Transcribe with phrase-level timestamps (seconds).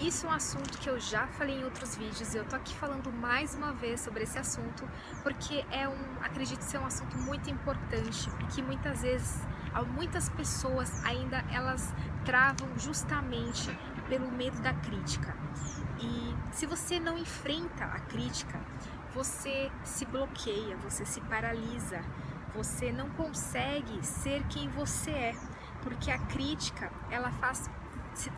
[0.00, 2.72] Isso é um assunto que eu já falei em outros vídeos e eu tô aqui
[2.76, 4.88] falando mais uma vez sobre esse assunto
[5.24, 9.40] porque é um, acredito ser um assunto muito importante que muitas vezes
[9.96, 11.92] muitas pessoas ainda elas
[12.24, 13.76] travam justamente
[14.08, 15.36] pelo medo da crítica.
[16.00, 18.60] E se você não enfrenta a crítica,
[19.12, 22.00] você se bloqueia, você se paralisa,
[22.54, 25.34] você não consegue ser quem você é,
[25.82, 27.68] porque a crítica ela faz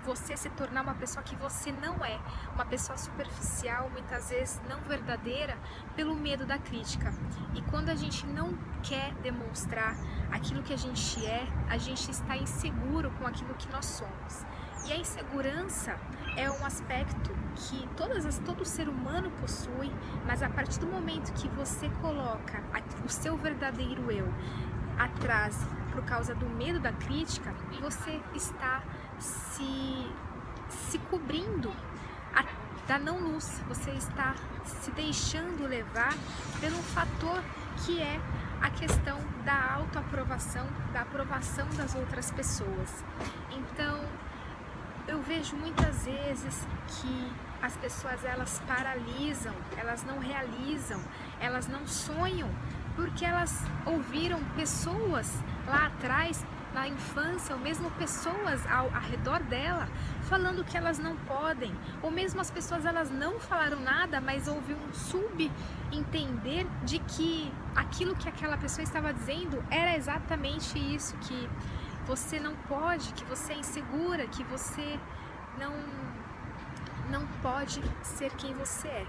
[0.05, 2.19] você se tornar uma pessoa que você não é,
[2.55, 5.57] uma pessoa superficial, muitas vezes não verdadeira,
[5.97, 7.13] pelo medo da crítica.
[7.55, 9.97] E quando a gente não quer demonstrar
[10.31, 14.45] aquilo que a gente é, a gente está inseguro com aquilo que nós somos.
[14.87, 15.97] E a insegurança
[16.37, 19.93] é um aspecto que todas as, todo ser humano possui,
[20.27, 22.63] mas a partir do momento que você coloca
[23.05, 24.27] o seu verdadeiro eu
[24.99, 25.57] atrás
[25.93, 28.83] por causa do medo da crítica, você está
[29.21, 30.11] se,
[30.69, 31.73] se cobrindo
[32.35, 32.45] a,
[32.87, 36.15] da não luz, você está se deixando levar
[36.61, 37.43] pelo fator
[37.85, 38.21] que é
[38.61, 43.05] a questão da autoaprovação, da aprovação das outras pessoas.
[43.51, 44.05] Então,
[45.09, 51.01] eu vejo muitas vezes que as pessoas elas paralisam, elas não realizam,
[51.41, 52.49] elas não sonham
[52.97, 59.89] porque elas ouviram pessoas lá atrás na infância, ou mesmo pessoas ao, ao redor dela
[60.23, 64.75] falando que elas não podem, ou mesmo as pessoas elas não falaram nada, mas houve
[64.75, 71.49] um subentender de que aquilo que aquela pessoa estava dizendo era exatamente isso que
[72.07, 74.99] você não pode, que você é insegura, que você
[75.59, 75.75] não
[77.11, 79.07] não pode ser quem você é.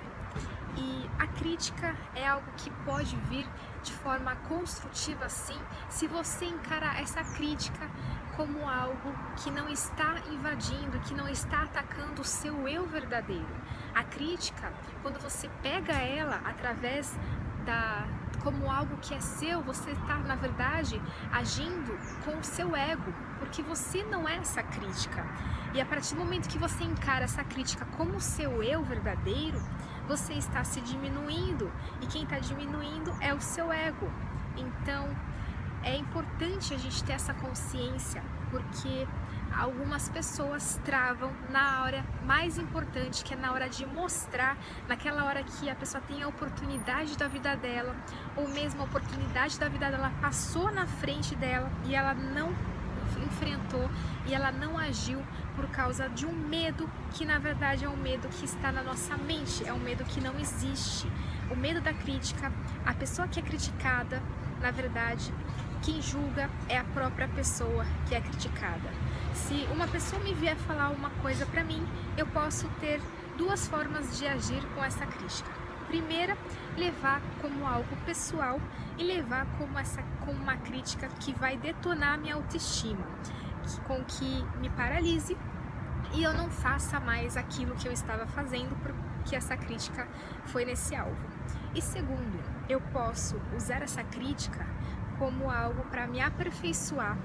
[1.22, 3.47] A crítica é algo que pode vir
[3.83, 7.88] de forma construtiva, sim, se você encarar essa crítica
[8.36, 13.55] como algo que não está invadindo, que não está atacando o seu eu verdadeiro.
[13.94, 17.16] A crítica, quando você pega ela através
[17.67, 18.03] da
[18.44, 20.99] como algo que é seu, você está, na verdade,
[21.32, 21.95] agindo
[22.26, 25.23] com o seu ego, porque você não é essa crítica.
[25.71, 29.61] E a partir do momento que você encara essa crítica como o seu eu verdadeiro,
[30.11, 34.11] você está se diminuindo e quem está diminuindo é o seu ego.
[34.58, 35.08] Então
[35.83, 39.08] é importante a gente ter essa consciência porque
[39.58, 45.44] algumas pessoas travam na hora mais importante, que é na hora de mostrar, naquela hora
[45.44, 47.95] que a pessoa tem a oportunidade da vida dela,
[48.36, 52.54] ou mesmo a oportunidade da vida dela passou na frente dela e ela não
[53.23, 53.89] enfrentou
[54.26, 55.21] e ela não agiu
[55.55, 59.17] por causa de um medo que na verdade é um medo que está na nossa
[59.17, 61.08] mente, é um medo que não existe.
[61.49, 62.52] O medo da crítica,
[62.86, 64.21] a pessoa que é criticada,
[64.61, 65.33] na verdade,
[65.82, 68.89] quem julga é a própria pessoa que é criticada.
[69.33, 71.86] Se uma pessoa me vier falar uma coisa para mim,
[72.17, 73.02] eu posso ter
[73.38, 75.61] duas formas de agir com essa crítica.
[75.91, 76.37] Primeira,
[76.77, 78.61] levar como algo pessoal
[78.97, 83.05] e levar como essa como uma crítica que vai detonar minha autoestima,
[83.61, 85.37] que, com que me paralise
[86.13, 90.07] e eu não faça mais aquilo que eu estava fazendo porque essa crítica
[90.45, 91.27] foi nesse alvo.
[91.75, 94.65] E segundo, eu posso usar essa crítica
[95.19, 97.17] como algo para me aperfeiçoar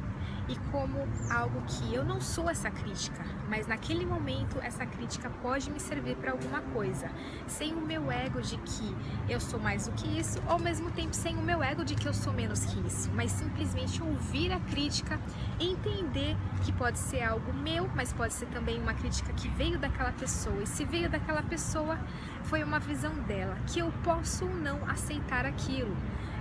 [0.48, 5.70] e como algo que eu não sou essa crítica, mas naquele momento essa crítica pode
[5.70, 7.10] me servir para alguma coisa,
[7.46, 8.96] sem o meu ego de que
[9.28, 11.94] eu sou mais do que isso, ou ao mesmo tempo sem o meu ego de
[11.94, 15.18] que eu sou menos que isso, mas simplesmente ouvir a crítica
[15.58, 20.12] entender que pode ser algo meu, mas pode ser também uma crítica que veio daquela
[20.12, 21.98] pessoa, e se veio daquela pessoa,
[22.44, 25.96] foi uma visão dela, que eu posso ou não aceitar aquilo.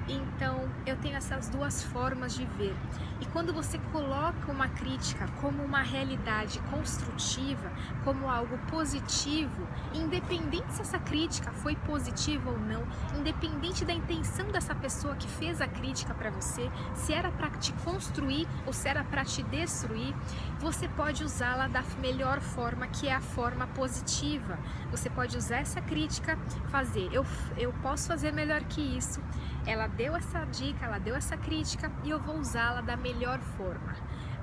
[0.07, 2.75] Então, eu tenho essas duas formas de ver.
[3.19, 7.71] E quando você coloca uma crítica como uma realidade construtiva,
[8.03, 12.83] como algo positivo, independente se essa crítica foi positiva ou não,
[13.17, 17.73] independente da intenção dessa pessoa que fez a crítica para você, se era para te
[17.83, 20.13] construir ou se era para te destruir,
[20.59, 24.59] você pode usá-la da melhor forma, que é a forma positiva.
[24.91, 26.37] Você pode usar essa crítica,
[26.67, 27.25] fazer, eu,
[27.57, 29.19] eu posso fazer melhor que isso
[29.65, 33.95] ela deu essa dica, ela deu essa crítica e eu vou usá-la da melhor forma.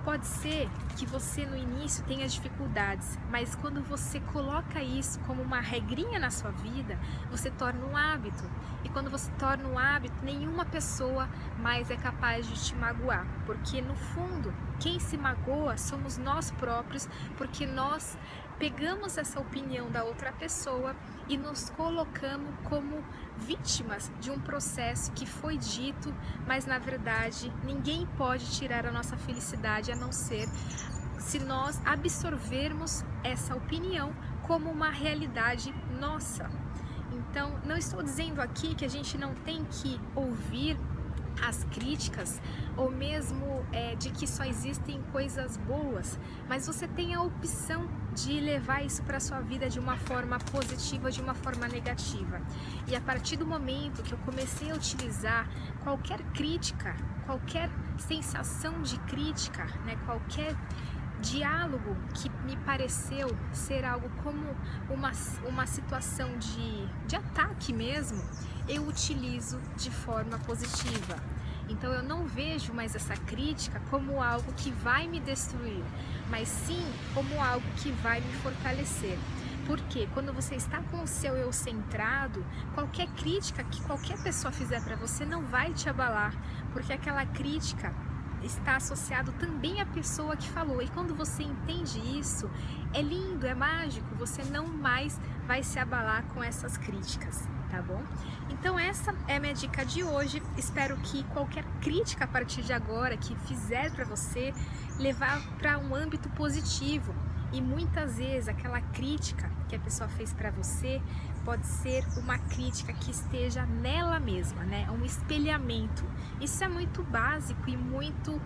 [0.04, 5.60] Pode ser que você no início tenha dificuldades, mas quando você coloca isso como uma
[5.60, 6.98] regrinha na sua vida,
[7.30, 8.42] você torna um hábito.
[8.82, 11.28] E quando você torna um hábito, nenhuma pessoa
[11.60, 14.52] mais é capaz de te magoar, porque no fundo,
[14.82, 18.18] quem se magoa somos nós próprios, porque nós
[18.58, 20.96] pegamos essa opinião da outra pessoa
[21.28, 23.02] e nos colocamos como
[23.38, 26.12] vítimas de um processo que foi dito,
[26.46, 30.48] mas na verdade ninguém pode tirar a nossa felicidade a não ser
[31.18, 34.12] se nós absorvermos essa opinião
[34.42, 36.50] como uma realidade nossa.
[37.12, 40.76] Então, não estou dizendo aqui que a gente não tem que ouvir
[41.42, 42.40] as críticas
[42.76, 46.18] ou mesmo é, de que só existem coisas boas,
[46.48, 51.10] mas você tem a opção de levar isso para sua vida de uma forma positiva,
[51.10, 52.40] de uma forma negativa.
[52.86, 55.48] E a partir do momento que eu comecei a utilizar
[55.82, 56.94] qualquer crítica,
[57.26, 60.54] qualquer sensação de crítica, né, qualquer
[61.20, 64.44] diálogo que me pareceu ser algo como
[64.90, 65.12] uma,
[65.46, 68.22] uma situação de, de ataque mesmo,
[68.68, 71.16] eu utilizo de forma positiva.
[71.68, 75.82] Então eu não vejo mais essa crítica como algo que vai me destruir,
[76.30, 79.18] mas sim como algo que vai me fortalecer.
[79.66, 82.44] Porque quando você está com o seu eu centrado,
[82.74, 86.34] qualquer crítica que qualquer pessoa fizer para você não vai te abalar,
[86.72, 87.94] porque aquela crítica
[88.42, 90.82] está associado também à pessoa que falou.
[90.82, 92.50] E quando você entende isso,
[92.92, 98.02] é lindo, é mágico, você não mais vai se abalar com essas críticas, tá bom?
[98.50, 100.42] Então essa é a minha dica de hoje.
[100.58, 104.52] Espero que qualquer crítica a partir de agora que fizer para você
[104.98, 107.14] levar para um âmbito positivo.
[107.50, 111.00] E muitas vezes aquela crítica que a pessoa fez para você
[111.46, 114.86] pode ser uma crítica que esteja nela mesma, né?
[114.90, 116.04] Um espelhamento.
[116.40, 118.38] Isso é muito básico e muito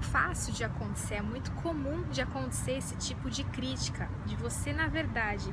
[0.00, 4.86] fácil de acontecer, é muito comum de acontecer esse tipo de crítica, de você, na
[4.86, 5.52] verdade,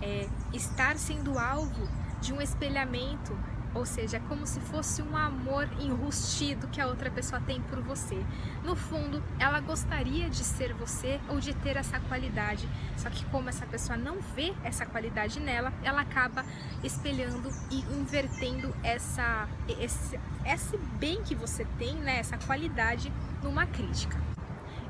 [0.00, 1.88] é, estar sendo alvo
[2.22, 3.36] de um espelhamento
[3.74, 7.80] ou seja, é como se fosse um amor enrustido que a outra pessoa tem por
[7.80, 8.22] você.
[8.62, 13.48] No fundo, ela gostaria de ser você ou de ter essa qualidade, só que como
[13.48, 16.44] essa pessoa não vê essa qualidade nela, ela acaba
[16.84, 19.48] espelhando e invertendo essa,
[19.80, 23.10] esse, esse bem que você tem, né, essa qualidade,
[23.42, 24.31] numa crítica.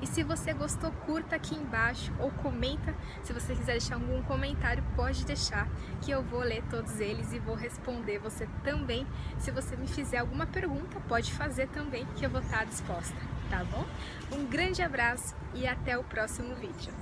[0.02, 2.92] E se você gostou, curta aqui embaixo ou comenta.
[3.22, 5.68] Se você quiser deixar algum comentário, pode deixar
[6.00, 9.06] que eu vou ler todos eles e vou responder você também.
[9.38, 13.16] Se você me fizer alguma pergunta, pode fazer também que eu vou estar disposta,
[13.48, 13.86] tá bom?
[14.32, 16.92] Um grande abraço e até o próximo vídeo.